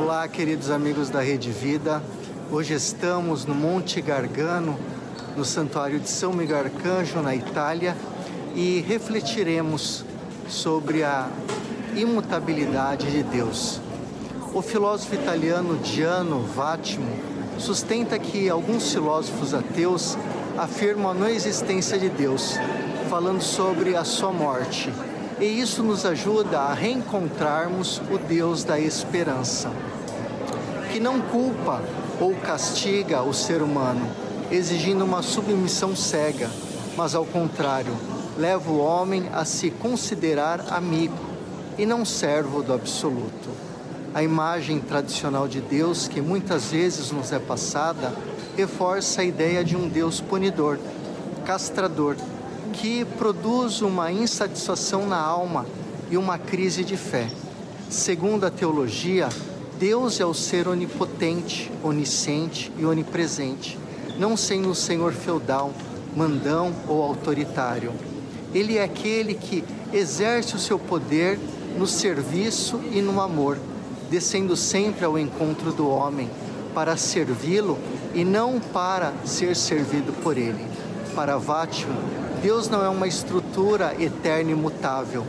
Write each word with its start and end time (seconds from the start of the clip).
Olá, 0.00 0.28
queridos 0.28 0.70
amigos 0.70 1.10
da 1.10 1.20
Rede 1.20 1.50
Vida. 1.50 2.00
Hoje 2.52 2.72
estamos 2.72 3.44
no 3.44 3.52
Monte 3.52 4.00
Gargano, 4.00 4.78
no 5.36 5.44
Santuário 5.44 5.98
de 5.98 6.08
São 6.08 6.32
Miguel 6.32 6.58
Arcanjo, 6.58 7.20
na 7.20 7.34
Itália, 7.34 7.96
e 8.54 8.78
refletiremos 8.86 10.04
sobre 10.48 11.02
a 11.02 11.28
imutabilidade 11.96 13.10
de 13.10 13.24
Deus. 13.24 13.80
O 14.54 14.62
filósofo 14.62 15.16
italiano 15.16 15.80
Giano 15.84 16.42
Vattimo 16.42 17.10
sustenta 17.58 18.20
que 18.20 18.48
alguns 18.48 18.92
filósofos 18.92 19.52
ateus 19.52 20.16
afirmam 20.56 21.10
a 21.10 21.14
não 21.14 21.28
existência 21.28 21.98
de 21.98 22.08
Deus, 22.08 22.56
falando 23.10 23.42
sobre 23.42 23.96
a 23.96 24.04
sua 24.04 24.30
morte. 24.30 24.92
E 25.40 25.44
isso 25.44 25.84
nos 25.84 26.04
ajuda 26.04 26.58
a 26.58 26.74
reencontrarmos 26.74 28.02
o 28.10 28.18
Deus 28.18 28.64
da 28.64 28.78
esperança, 28.78 29.70
que 30.92 30.98
não 30.98 31.20
culpa 31.20 31.80
ou 32.20 32.34
castiga 32.34 33.22
o 33.22 33.32
ser 33.32 33.62
humano, 33.62 34.04
exigindo 34.50 35.04
uma 35.04 35.22
submissão 35.22 35.94
cega, 35.94 36.50
mas 36.96 37.14
ao 37.14 37.24
contrário, 37.24 37.92
leva 38.36 38.68
o 38.68 38.78
homem 38.78 39.28
a 39.32 39.44
se 39.44 39.70
considerar 39.70 40.72
amigo 40.72 41.14
e 41.78 41.86
não 41.86 42.04
servo 42.04 42.60
do 42.60 42.72
absoluto. 42.72 43.48
A 44.12 44.24
imagem 44.24 44.80
tradicional 44.80 45.46
de 45.46 45.60
Deus, 45.60 46.08
que 46.08 46.20
muitas 46.20 46.72
vezes 46.72 47.12
nos 47.12 47.30
é 47.30 47.38
passada, 47.38 48.12
reforça 48.56 49.20
a 49.20 49.24
ideia 49.24 49.62
de 49.62 49.76
um 49.76 49.88
Deus 49.88 50.20
punidor, 50.20 50.80
castrador, 51.44 52.16
que 52.78 53.04
produz 53.04 53.82
uma 53.82 54.12
insatisfação 54.12 55.04
na 55.04 55.18
alma 55.18 55.66
e 56.10 56.16
uma 56.16 56.38
crise 56.38 56.84
de 56.84 56.96
fé. 56.96 57.28
Segundo 57.90 58.46
a 58.46 58.50
teologia, 58.50 59.28
Deus 59.80 60.20
é 60.20 60.24
o 60.24 60.32
ser 60.32 60.68
onipotente, 60.68 61.72
onisciente 61.82 62.72
e 62.78 62.84
onipresente, 62.84 63.76
não 64.16 64.36
sendo 64.36 64.68
um 64.68 64.74
senhor 64.74 65.12
feudal, 65.12 65.72
mandão 66.16 66.72
ou 66.86 67.02
autoritário. 67.02 67.92
Ele 68.54 68.78
é 68.78 68.84
aquele 68.84 69.34
que 69.34 69.64
exerce 69.92 70.54
o 70.54 70.58
seu 70.58 70.78
poder 70.78 71.38
no 71.76 71.86
serviço 71.86 72.80
e 72.92 73.02
no 73.02 73.20
amor, 73.20 73.58
descendo 74.08 74.56
sempre 74.56 75.04
ao 75.04 75.18
encontro 75.18 75.72
do 75.72 75.88
homem 75.88 76.30
para 76.74 76.96
servi-lo 76.96 77.76
e 78.14 78.24
não 78.24 78.60
para 78.60 79.12
ser 79.24 79.56
servido 79.56 80.12
por 80.22 80.38
ele. 80.38 80.64
Para 81.14 81.36
Vátimo, 81.36 82.27
Deus 82.42 82.68
não 82.68 82.84
é 82.84 82.88
uma 82.88 83.06
estrutura 83.06 83.94
eterna 83.98 84.52
e 84.52 84.54
mutável, 84.54 85.26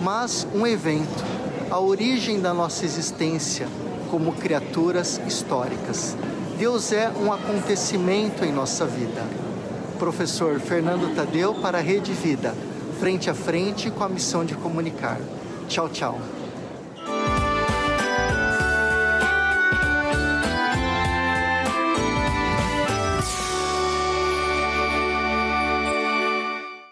mas 0.00 0.46
um 0.54 0.66
evento, 0.66 1.24
a 1.70 1.78
origem 1.78 2.40
da 2.40 2.54
nossa 2.54 2.84
existência 2.84 3.68
como 4.10 4.32
criaturas 4.32 5.20
históricas. 5.26 6.16
Deus 6.58 6.92
é 6.92 7.10
um 7.10 7.32
acontecimento 7.32 8.44
em 8.44 8.52
nossa 8.52 8.86
vida. 8.86 9.22
Professor 9.98 10.58
Fernando 10.58 11.14
Tadeu 11.14 11.54
para 11.54 11.78
a 11.78 11.82
Rede 11.82 12.12
Vida, 12.12 12.54
frente 12.98 13.28
a 13.28 13.34
frente 13.34 13.90
com 13.90 14.02
a 14.02 14.08
missão 14.08 14.44
de 14.44 14.54
comunicar. 14.54 15.20
Tchau, 15.68 15.88
tchau. 15.88 16.18